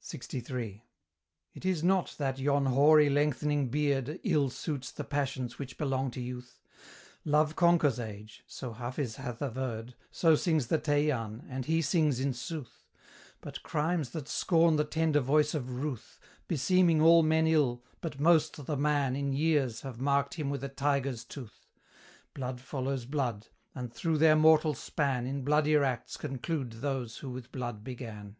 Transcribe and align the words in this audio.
LXIII. 0.00 0.82
It 1.52 1.64
is 1.66 1.84
not 1.84 2.14
that 2.16 2.38
yon 2.38 2.64
hoary 2.64 3.10
lengthening 3.10 3.68
beard 3.68 4.18
Ill 4.24 4.48
suits 4.48 4.90
the 4.90 5.04
passions 5.04 5.58
which 5.58 5.76
belong 5.76 6.10
to 6.12 6.22
youth: 6.22 6.58
Love 7.26 7.54
conquers 7.54 8.00
age 8.00 8.44
so 8.46 8.72
Hafiz 8.72 9.16
hath 9.16 9.42
averred, 9.42 9.94
So 10.10 10.36
sings 10.36 10.68
the 10.68 10.78
Teian, 10.78 11.44
and 11.50 11.66
he 11.66 11.82
sings 11.82 12.18
in 12.18 12.32
sooth 12.32 12.86
But 13.42 13.62
crimes 13.62 14.08
that 14.12 14.26
scorn 14.26 14.76
the 14.76 14.84
tender 14.86 15.20
voice 15.20 15.52
of 15.52 15.68
ruth, 15.68 16.18
Beseeming 16.48 17.02
all 17.02 17.22
men 17.22 17.46
ill, 17.46 17.84
but 18.00 18.18
most 18.18 18.64
the 18.64 18.78
man 18.78 19.14
In 19.14 19.34
years, 19.34 19.82
have 19.82 20.00
marked 20.00 20.32
him 20.36 20.48
with 20.48 20.64
a 20.64 20.70
tiger's 20.70 21.24
tooth: 21.24 21.68
Blood 22.32 22.58
follows 22.58 23.04
blood, 23.04 23.48
and 23.74 23.92
through 23.92 24.16
their 24.16 24.34
mortal 24.34 24.72
span, 24.72 25.26
In 25.26 25.44
bloodier 25.44 25.84
acts 25.84 26.16
conclude 26.16 26.72
those 26.80 27.18
who 27.18 27.28
with 27.28 27.52
blood 27.52 27.84
began. 27.84 28.36